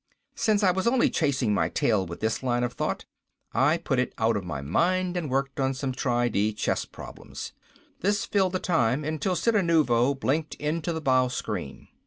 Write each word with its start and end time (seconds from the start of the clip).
Since 0.33 0.63
I 0.63 0.71
was 0.71 0.87
only 0.87 1.11
chasing 1.11 1.53
my 1.53 1.69
tail 1.69 2.07
with 2.07 2.21
this 2.21 2.41
line 2.41 2.63
of 2.63 2.73
thought, 2.73 3.05
I 3.53 3.77
put 3.77 3.99
it 3.99 4.15
out 4.17 4.35
of 4.35 4.43
my 4.43 4.59
mind 4.59 5.15
and 5.15 5.29
worked 5.29 5.59
on 5.59 5.75
some 5.75 5.91
tri 5.91 6.27
di 6.27 6.53
chess 6.53 6.85
problems. 6.85 7.53
This 7.99 8.25
filled 8.25 8.53
the 8.53 8.59
time 8.59 9.03
until 9.03 9.35
Cittanuvo 9.35 10.15
blinked 10.15 10.55
into 10.55 10.91
the 10.91 11.01
bow 11.01 11.27
screen. 11.27 11.87